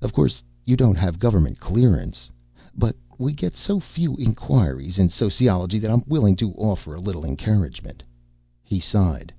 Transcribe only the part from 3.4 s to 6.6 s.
so few inquiries in sociology that I'm willing to